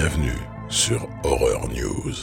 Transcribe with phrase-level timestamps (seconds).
[0.00, 0.38] Bienvenue
[0.68, 2.14] sur Horror News.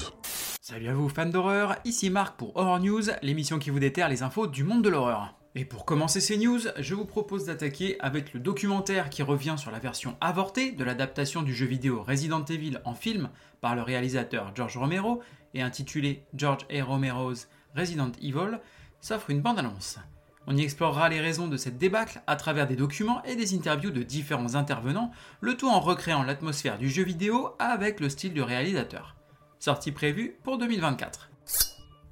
[0.61, 4.23] Salut à vous fans d'horreur, ici Marc pour Horror News, l'émission qui vous déterre les
[4.23, 5.35] infos du monde de l'horreur.
[5.55, 9.71] Et pour commencer ces news, je vous propose d'attaquer avec le documentaire qui revient sur
[9.71, 13.29] la version avortée de l'adaptation du jeu vidéo Resident Evil en film
[13.59, 15.21] par le réalisateur George Romero
[15.53, 16.81] et intitulé George A.
[16.81, 18.61] Romero's Resident Evil,
[19.01, 19.99] s'offre une bande-annonce.
[20.47, 23.89] On y explorera les raisons de cette débâcle à travers des documents et des interviews
[23.89, 28.43] de différents intervenants, le tout en recréant l'atmosphère du jeu vidéo avec le style du
[28.43, 29.15] réalisateur.
[29.57, 31.31] Sortie prévue pour 2024.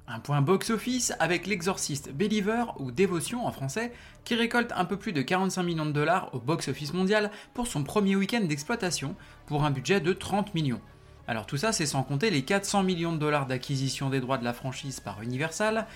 [0.08, 3.92] Un point box-office avec l'exorciste Believer ou Dévotion en français
[4.24, 7.84] qui récolte un peu plus de 45 millions de dollars au box-office mondial pour son
[7.84, 9.14] premier week-end d'exploitation
[9.46, 10.80] pour un budget de 30 millions.
[11.26, 14.44] Alors tout ça c'est sans compter les 400 millions de dollars d'acquisition des droits de
[14.44, 15.86] la franchise par Universal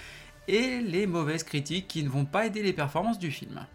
[0.48, 3.66] et les mauvaises critiques qui ne vont pas aider les performances du film.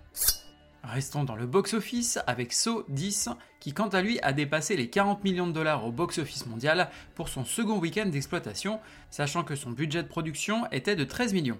[0.83, 3.29] Restons dans le box-office avec Saw 10
[3.61, 7.29] qui quant à lui a dépassé les 40 millions de dollars au box-office mondial pour
[7.29, 11.59] son second week-end d'exploitation, sachant que son budget de production était de 13 millions.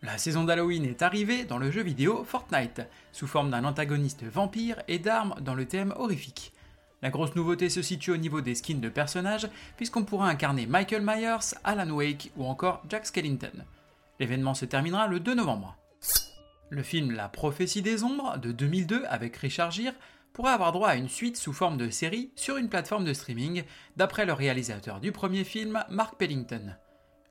[0.00, 4.82] La saison d'Halloween est arrivée dans le jeu vidéo Fortnite, sous forme d'un antagoniste vampire
[4.88, 6.52] et d'armes dans le thème horrifique.
[7.02, 11.02] La grosse nouveauté se situe au niveau des skins de personnages, puisqu'on pourra incarner Michael
[11.02, 13.64] Myers, Alan Wake ou encore Jack Skellington.
[14.20, 15.76] L'événement se terminera le 2 novembre.
[16.70, 19.94] Le film La prophétie des ombres de 2002 avec Richard Gere
[20.32, 23.62] pourrait avoir droit à une suite sous forme de série sur une plateforme de streaming,
[23.96, 26.74] d'après le réalisateur du premier film, Mark Pellington.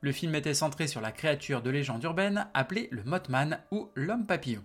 [0.00, 4.26] Le film était centré sur la créature de légende urbaine appelée le Mothman ou l'homme
[4.26, 4.64] papillon.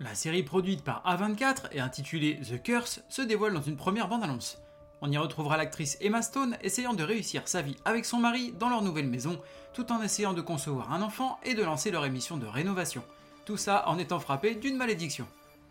[0.00, 4.60] La série produite par A24 et intitulée The Curse se dévoile dans une première bande-annonce.
[5.04, 8.68] On y retrouvera l'actrice Emma Stone essayant de réussir sa vie avec son mari dans
[8.68, 9.40] leur nouvelle maison,
[9.74, 13.02] tout en essayant de concevoir un enfant et de lancer leur émission de rénovation.
[13.44, 15.26] Tout ça en étant frappé d'une malédiction.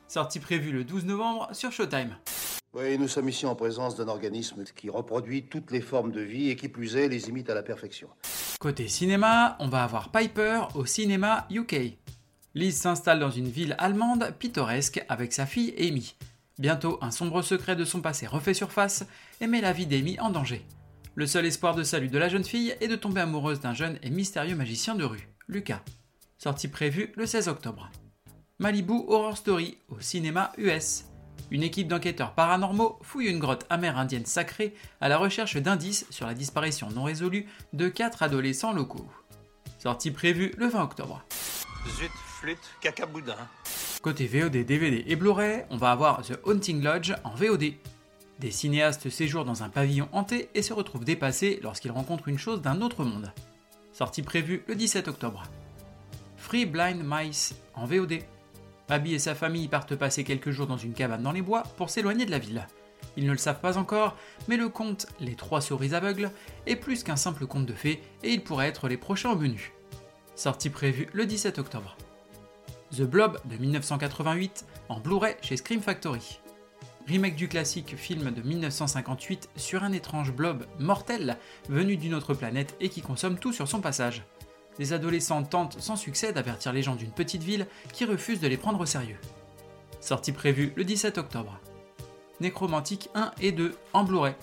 [0.10, 2.18] Sortie prévue le 12 novembre sur Showtime.
[2.74, 6.50] Oui, nous sommes ici en présence d'un organisme qui reproduit toutes les formes de vie
[6.50, 8.10] et qui plus est les imite à la perfection.
[8.60, 11.98] Côté cinéma, on va avoir Piper au cinéma UK.
[12.54, 16.16] Liz s'installe dans une ville allemande pittoresque avec sa fille Amy.
[16.60, 19.06] Bientôt, un sombre secret de son passé refait surface
[19.40, 20.66] et met la vie d'Amy en danger.
[21.16, 24.00] Le seul espoir de salut de la jeune fille est de tomber amoureuse d'un jeune
[24.02, 25.82] et mystérieux magicien de rue, Lucas.
[26.38, 27.92] Sortie prévue le 16 octobre.
[28.60, 31.06] Malibu Horror Story au cinéma US.
[31.50, 36.34] Une équipe d'enquêteurs paranormaux fouille une grotte amérindienne sacrée à la recherche d'indices sur la
[36.34, 39.10] disparition non résolue de quatre adolescents locaux.
[39.80, 41.26] Sortie prévue le 20 octobre.
[41.98, 43.36] Zut, flûte, cacaboudin.
[44.02, 47.74] Côté VOD, DVD et Blu-ray, on va avoir The Haunting Lodge en VOD.
[48.40, 52.64] Des cinéastes séjournent dans un pavillon hanté et se retrouvent dépassés lorsqu'ils rencontrent une chose
[52.64, 53.32] d'un autre monde.
[53.94, 55.44] Sortie prévue le 17 octobre.
[56.36, 58.24] Free Blind Mice en VOD.
[58.90, 61.92] Abby et sa famille partent passer quelques jours dans une cabane dans les bois pour
[61.92, 62.68] s'éloigner de la ville.
[63.18, 66.32] Ils ne le savent pas encore, mais le conte Les Trois Souris Aveugles
[66.66, 69.74] est plus qu'un simple conte de fées et il pourrait être les prochains au menu.
[70.34, 71.96] Sortie prévue le 17 octobre.
[72.96, 76.42] The Blob de 1988 en Blu-ray chez Scream Factory.
[77.08, 81.38] Remake du classique film de 1958 sur un étrange blob mortel
[81.70, 84.24] venu d'une autre planète et qui consomme tout sur son passage.
[84.78, 88.58] Des adolescents tentent sans succès d'avertir les gens d'une petite ville qui refusent de les
[88.58, 89.20] prendre au sérieux.
[90.02, 91.62] Sortie prévue le 17 octobre.
[92.42, 94.36] Nécromantique 1 et 2 en Blu-ray.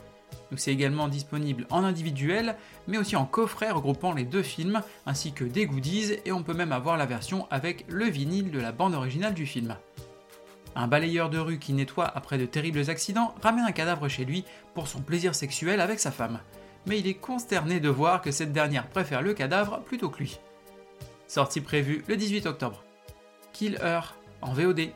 [0.56, 5.44] C'est également disponible en individuel, mais aussi en coffret regroupant les deux films, ainsi que
[5.44, 8.94] des goodies, et on peut même avoir la version avec le vinyle de la bande
[8.94, 9.76] originale du film.
[10.74, 14.44] Un balayeur de rue qui nettoie après de terribles accidents ramène un cadavre chez lui
[14.74, 16.40] pour son plaisir sexuel avec sa femme.
[16.86, 20.38] Mais il est consterné de voir que cette dernière préfère le cadavre plutôt que lui.
[21.26, 22.84] Sortie prévue le 18 octobre.
[23.52, 24.90] Kill Her en VOD.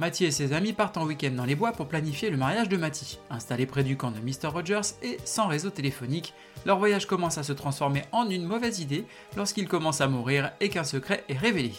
[0.00, 2.78] Matty et ses amis partent en week-end dans les bois pour planifier le mariage de
[2.78, 3.18] Matty.
[3.28, 4.48] Installé près du camp de Mr.
[4.48, 6.32] Rogers et sans réseau téléphonique,
[6.64, 9.04] leur voyage commence à se transformer en une mauvaise idée
[9.36, 11.74] lorsqu'ils commencent à mourir et qu'un secret est révélé.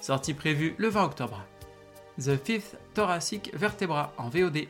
[0.00, 1.40] Sortie prévue le 20 octobre.
[2.20, 4.66] The Fifth Thoracic Vertebra en VOD.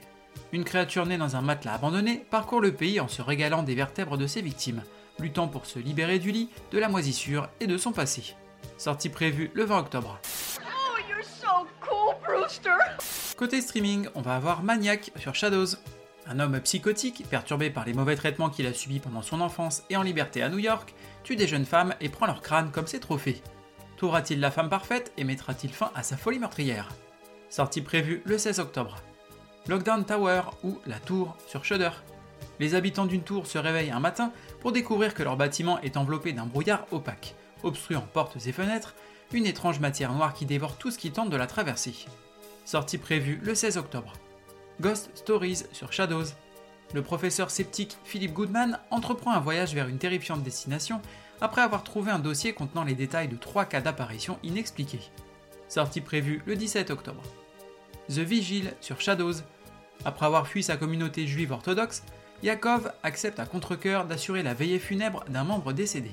[0.53, 4.19] Une créature née dans un matelas abandonné parcourt le pays en se régalant des vertèbres
[4.19, 4.83] de ses victimes,
[5.19, 8.35] luttant pour se libérer du lit, de la moisissure et de son passé.
[8.77, 10.21] Sortie prévue le 20 octobre.
[13.37, 15.77] Côté streaming, on va avoir Maniac sur Shadows.
[16.27, 19.97] Un homme psychotique, perturbé par les mauvais traitements qu'il a subis pendant son enfance et
[19.97, 22.99] en liberté à New York, tue des jeunes femmes et prend leur crâne comme ses
[22.99, 23.43] trophées.
[23.97, 26.89] Trouvera-t-il la femme parfaite et mettra-t-il fin à sa folie meurtrière?
[27.49, 28.97] Sortie prévue le 16 octobre.
[29.69, 31.91] Lockdown Tower ou La Tour sur Shudder.
[32.59, 36.33] Les habitants d'une tour se réveillent un matin pour découvrir que leur bâtiment est enveloppé
[36.33, 38.95] d'un brouillard opaque, obstruant portes et fenêtres,
[39.33, 42.07] une étrange matière noire qui dévore tout ce qui tente de la traverser.
[42.67, 44.13] Sortie prévue le 16 octobre.
[44.81, 46.25] Ghost Stories sur Shadows.
[46.95, 51.01] Le professeur sceptique Philip Goodman entreprend un voyage vers une terrifiante destination
[51.41, 55.13] après avoir trouvé un dossier contenant les détails de trois cas d'apparition inexpliqués.
[55.69, 57.23] Sortie prévue le 17 octobre.
[58.09, 59.45] The Vigil sur Shadows.
[60.05, 62.03] Après avoir fui sa communauté juive orthodoxe,
[62.43, 66.11] Yakov accepte à contre-coeur d'assurer la veillée funèbre d'un membre décédé.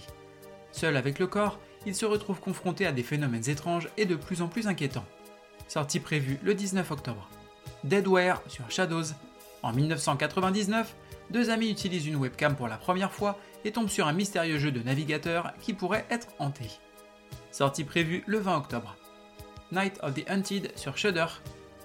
[0.72, 1.58] Seul avec le corps,
[1.88, 5.08] il se retrouve confronté à des phénomènes étranges et de plus en plus inquiétants.
[5.74, 7.28] Sortie prévue le 19 octobre.
[7.84, 9.06] Deadware sur Shadows.
[9.64, 10.96] En 1999,
[11.32, 14.72] deux amis utilisent une webcam pour la première fois et tombent sur un mystérieux jeu
[14.72, 16.70] de navigateur qui pourrait être hanté.
[17.50, 18.96] Sortie prévue le 20 octobre.
[19.72, 21.26] Night of the Hunted sur Shudder.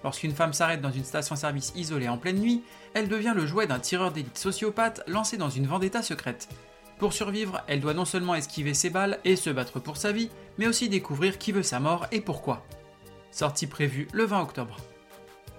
[0.05, 3.81] Lorsqu'une femme s'arrête dans une station-service isolée en pleine nuit, elle devient le jouet d'un
[3.81, 6.50] tireur d'élite sociopathe lancé dans une vendetta secrète.
[6.99, 10.29] Pour survivre, elle doit non seulement esquiver ses balles et se battre pour sa vie,
[10.58, 12.67] mais aussi découvrir qui veut sa mort et pourquoi.
[13.31, 14.77] Sortie prévue le 20 octobre.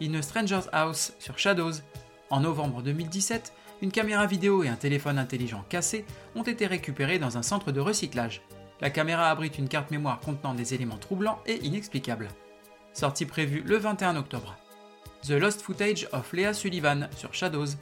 [0.01, 1.81] In a Stranger's House sur Shadows.
[2.29, 6.05] En novembre 2017, une caméra vidéo et un téléphone intelligent cassé
[6.35, 8.41] ont été récupérés dans un centre de recyclage.
[8.81, 12.29] La caméra abrite une carte mémoire contenant des éléments troublants et inexplicables.
[12.93, 14.57] Sortie prévue le 21 octobre.
[15.23, 17.75] The Lost Footage of Leah Sullivan sur Shadows.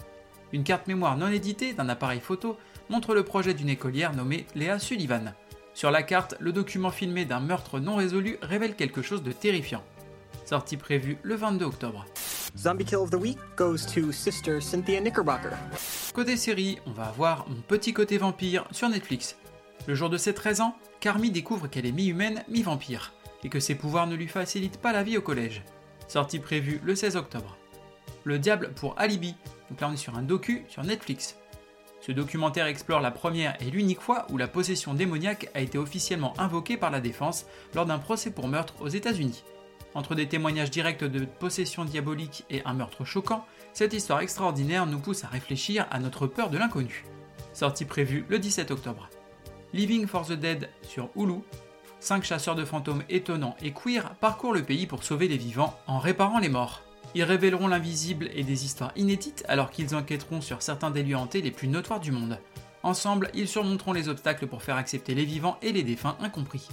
[0.54, 2.57] Une carte mémoire non éditée d'un appareil photo
[2.89, 5.34] montre le projet d'une écolière nommée Leah Sullivan.
[5.77, 9.83] Sur la carte, le document filmé d'un meurtre non résolu révèle quelque chose de terrifiant.
[10.44, 12.07] Sortie prévue le 22 octobre.
[12.57, 15.51] Zombie Kill of the Week goes to Sister Cynthia Knickerbocker.
[16.15, 19.38] Côté série, on va avoir Mon petit côté vampire sur Netflix.
[19.85, 23.13] Le jour de ses 13 ans, Carmi découvre qu'elle est mi-humaine, mi-vampire,
[23.44, 25.62] et que ses pouvoirs ne lui facilitent pas la vie au collège.
[26.07, 27.56] Sortie prévue le 16 octobre.
[28.24, 29.35] Le diable pour Alibi,
[29.69, 31.38] donc là on est sur un docu sur Netflix.
[32.07, 36.33] Ce documentaire explore la première et l'unique fois où la possession démoniaque a été officiellement
[36.39, 37.45] invoquée par la défense
[37.75, 39.44] lors d'un procès pour meurtre aux États-Unis.
[39.94, 45.00] Entre des témoignages directs de possession diabolique et un meurtre choquant, cette histoire extraordinaire nous
[45.00, 47.04] pousse à réfléchir à notre peur de l'inconnu.
[47.51, 49.10] Sortie prévue le 17 octobre.
[49.74, 51.42] Living for the Dead sur Hulu.
[52.00, 56.00] Cinq chasseurs de fantômes étonnants et queer parcourent le pays pour sauver les vivants en
[56.00, 56.87] réparant les morts.
[57.15, 61.42] Ils révéleront l'invisible et des histoires inédites alors qu'ils enquêteront sur certains des lieux hantés
[61.42, 62.39] les plus notoires du monde.
[62.83, 66.68] Ensemble, ils surmonteront les obstacles pour faire accepter les vivants et les défunts incompris.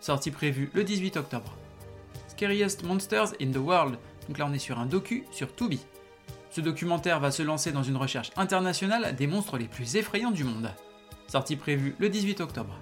[0.00, 1.56] Sortie prévue le 18 octobre.
[2.28, 5.80] Scariest Monsters in the World, donc là on est sur un docu sur Tubi.
[6.50, 10.44] Ce documentaire va se lancer dans une recherche internationale des monstres les plus effrayants du
[10.44, 10.70] monde.
[11.28, 12.78] Sortie prévue le 18 octobre.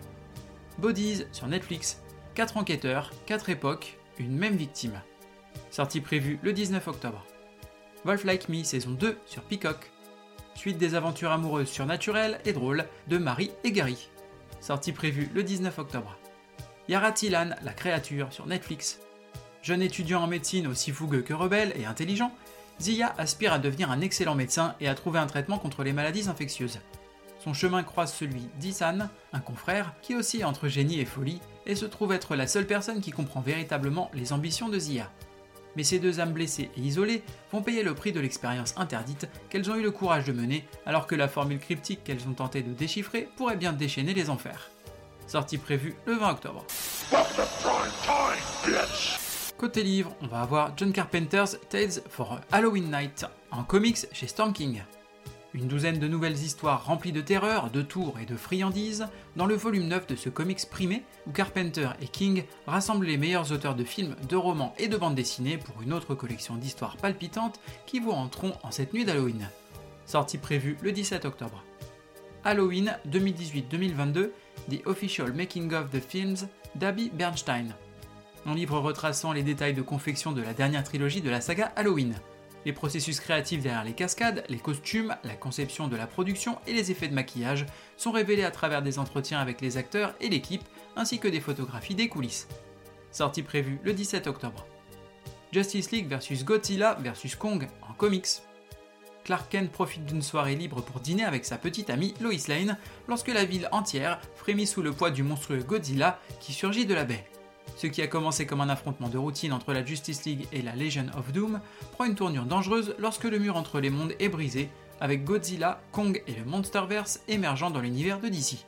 [0.78, 2.00] Bodies sur Netflix,
[2.34, 5.00] 4 enquêteurs, 4 époques, une même victime.
[5.74, 7.26] Sortie prévue le 19 octobre.
[8.04, 9.90] Wolf Like Me saison 2 sur Peacock.
[10.54, 14.08] Suite des aventures amoureuses surnaturelles et drôles de Marie et Gary.
[14.60, 16.16] Sortie prévue le 19 octobre.
[16.86, 19.00] Yara Tilan, la créature sur Netflix.
[19.62, 22.30] Jeune étudiant en médecine aussi fougueux que rebelle et intelligent,
[22.80, 26.28] Zia aspire à devenir un excellent médecin et à trouver un traitement contre les maladies
[26.28, 26.78] infectieuses.
[27.40, 31.84] Son chemin croise celui d'Isan, un confrère qui oscille entre génie et folie et se
[31.84, 35.10] trouve être la seule personne qui comprend véritablement les ambitions de Zia.
[35.76, 39.70] Mais ces deux âmes blessées et isolées vont payer le prix de l'expérience interdite qu'elles
[39.70, 42.72] ont eu le courage de mener alors que la formule cryptique qu'elles ont tenté de
[42.72, 44.70] déchiffrer pourrait bien déchaîner les enfers.
[45.26, 46.64] Sortie prévue le 20 octobre.
[49.56, 54.52] Côté livre, on va avoir John Carpenter's Tales for Halloween Night en comics chez Storm
[54.52, 54.82] King.
[55.54, 59.06] Une douzaine de nouvelles histoires remplies de terreur, de tours et de friandises
[59.36, 63.52] dans le volume 9 de ce comics primé où Carpenter et King rassemblent les meilleurs
[63.52, 67.60] auteurs de films, de romans et de bandes dessinées pour une autre collection d'histoires palpitantes
[67.86, 69.48] qui vous rentreront en cette nuit d'Halloween.
[70.06, 71.62] Sortie prévue le 17 octobre.
[72.42, 74.30] Halloween 2018-2022,
[74.70, 77.76] The Official Making of the Films d'Abby Bernstein.
[78.44, 82.16] Un livre retraçant les détails de confection de la dernière trilogie de la saga Halloween
[82.64, 86.90] les processus créatifs derrière les cascades, les costumes, la conception de la production et les
[86.90, 87.66] effets de maquillage
[87.96, 90.64] sont révélés à travers des entretiens avec les acteurs et l'équipe,
[90.96, 92.48] ainsi que des photographies des coulisses.
[93.10, 94.66] Sortie prévue le 17 octobre.
[95.52, 98.42] Justice League vs Godzilla vs Kong en comics.
[99.24, 102.76] Clark Kent profite d'une soirée libre pour dîner avec sa petite amie Lois Lane
[103.08, 107.04] lorsque la ville entière frémit sous le poids du monstrueux Godzilla qui surgit de la
[107.04, 107.24] baie.
[107.76, 110.76] Ce qui a commencé comme un affrontement de routine entre la Justice League et la
[110.76, 111.60] Legion of Doom
[111.92, 116.22] prend une tournure dangereuse lorsque le mur entre les mondes est brisé, avec Godzilla, Kong
[116.26, 118.64] et le Monsterverse émergeant dans l'univers de DC.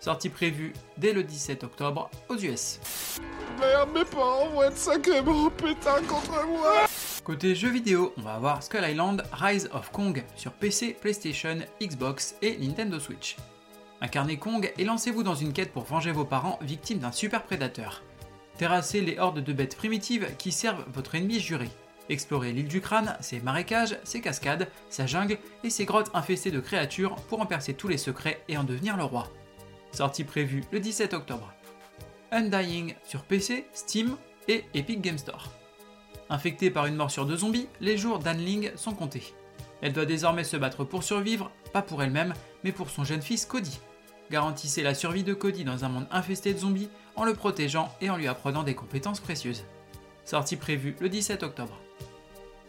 [0.00, 2.80] Sortie prévue dès le 17 octobre aux US.
[3.60, 6.86] Merde, mes parents vont être sacrément pétins contre moi
[7.22, 12.34] Côté jeux vidéo, on va avoir Skull Island Rise of Kong sur PC, PlayStation, Xbox
[12.40, 13.36] et Nintendo Switch.
[14.00, 18.02] Incarnez Kong et lancez-vous dans une quête pour venger vos parents victimes d'un super prédateur.
[18.60, 21.70] Terrassez les hordes de bêtes primitives qui servent votre ennemi juré.
[22.10, 26.60] Explorez l'île du crâne, ses marécages, ses cascades, sa jungle et ses grottes infestées de
[26.60, 29.28] créatures pour en percer tous les secrets et en devenir le roi.
[29.92, 31.54] Sortie prévue le 17 octobre.
[32.32, 35.50] Undying sur PC, Steam et Epic Game Store.
[36.28, 39.32] Infectée par une morsure de zombies, les jours d'Anling sont comptés.
[39.80, 43.46] Elle doit désormais se battre pour survivre, pas pour elle-même, mais pour son jeune fils
[43.46, 43.80] Cody.
[44.30, 48.10] Garantissez la survie de Cody dans un monde infesté de zombies en le protégeant et
[48.10, 49.64] en lui apprenant des compétences précieuses.
[50.24, 51.76] Sortie prévue le 17 octobre.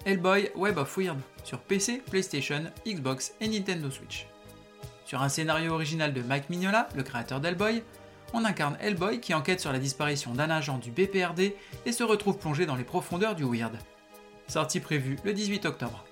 [0.06, 4.26] Hellboy Web of Weird sur PC, PlayStation, Xbox et Nintendo Switch.
[5.06, 7.84] Sur un scénario original de Mike Mignola, le créateur d'Hellboy,
[8.34, 11.54] on incarne Hellboy qui enquête sur la disparition d'un agent du BPRD
[11.86, 13.78] et se retrouve plongé dans les profondeurs du Weird.
[14.48, 16.06] Sortie prévue le 18 octobre.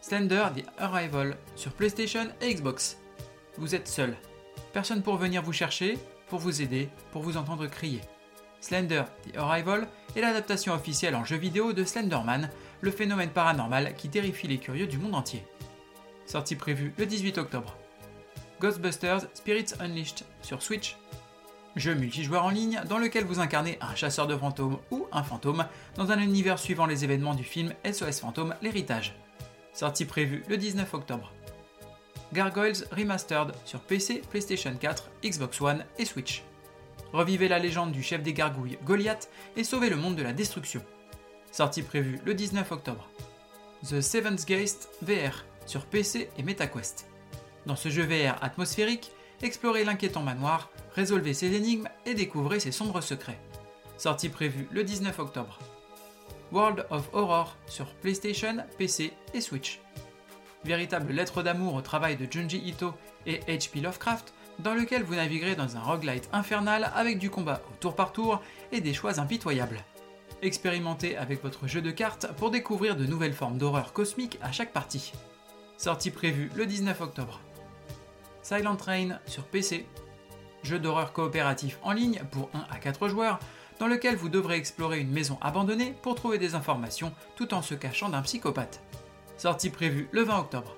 [0.00, 2.96] Slender The Arrival sur PlayStation et Xbox.
[3.58, 4.16] Vous êtes seul.
[4.72, 5.98] Personne pour venir vous chercher,
[6.28, 8.00] pour vous aider, pour vous entendre crier.
[8.60, 12.50] Slender The Arrival est l'adaptation officielle en jeu vidéo de Slenderman,
[12.80, 15.44] le phénomène paranormal qui terrifie les curieux du monde entier.
[16.26, 17.76] Sortie prévue le 18 octobre.
[18.60, 20.96] Ghostbusters Spirits Unleashed sur Switch.
[21.76, 25.66] Jeu multijoueur en ligne dans lequel vous incarnez un chasseur de fantômes ou un fantôme
[25.96, 29.16] dans un univers suivant les événements du film SOS Fantôme L'Héritage.
[29.72, 31.32] Sortie prévue le 19 octobre.
[32.32, 36.44] Gargoyles Remastered sur PC, PlayStation 4, Xbox One et Switch.
[37.12, 40.82] Revivez la légende du chef des gargouilles Goliath et sauvez le monde de la destruction.
[41.50, 43.08] Sortie prévue le 19 octobre.
[43.82, 47.08] The Seventh Geist VR sur PC et MetaQuest.
[47.66, 49.10] Dans ce jeu VR atmosphérique,
[49.42, 53.40] explorez l'inquiétant manoir, résolvez ses énigmes et découvrez ses sombres secrets.
[53.98, 55.58] Sortie prévue le 19 octobre.
[56.52, 59.80] World of Horror sur PlayStation, PC et Switch.
[60.64, 62.92] Véritable lettre d'amour au travail de Junji Ito
[63.26, 63.80] et H.P.
[63.80, 68.12] Lovecraft, dans lequel vous naviguerez dans un roguelite infernal avec du combat au tour par
[68.12, 69.82] tour et des choix impitoyables.
[70.42, 74.72] Expérimentez avec votre jeu de cartes pour découvrir de nouvelles formes d'horreur cosmique à chaque
[74.72, 75.12] partie.
[75.78, 77.40] Sortie prévue le 19 octobre.
[78.42, 79.86] Silent Train sur PC.
[80.62, 83.38] Jeu d'horreur coopératif en ligne pour 1 à 4 joueurs
[83.78, 87.74] dans lequel vous devrez explorer une maison abandonnée pour trouver des informations tout en se
[87.74, 88.82] cachant d'un psychopathe.
[89.40, 90.76] Sortie prévue le 20 octobre.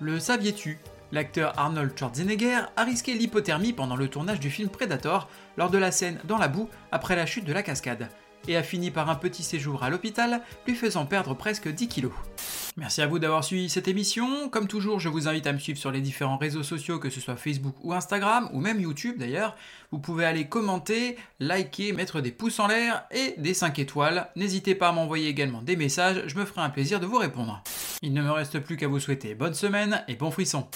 [0.00, 0.80] Le saviez-tu?
[1.12, 5.92] L'acteur Arnold Schwarzenegger a risqué l'hypothermie pendant le tournage du film Predator lors de la
[5.92, 8.08] scène dans la boue après la chute de la cascade
[8.48, 12.12] et a fini par un petit séjour à l'hôpital, lui faisant perdre presque 10 kilos.
[12.78, 14.48] Merci à vous d'avoir suivi cette émission.
[14.48, 17.20] Comme toujours, je vous invite à me suivre sur les différents réseaux sociaux, que ce
[17.20, 19.56] soit Facebook ou Instagram, ou même YouTube d'ailleurs.
[19.90, 24.28] Vous pouvez aller commenter, liker, mettre des pouces en l'air et des 5 étoiles.
[24.36, 27.64] N'hésitez pas à m'envoyer également des messages, je me ferai un plaisir de vous répondre.
[28.00, 30.68] Il ne me reste plus qu'à vous souhaiter bonne semaine et bon frisson.